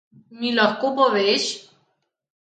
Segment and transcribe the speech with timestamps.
[0.37, 1.45] Mi lahko poveš?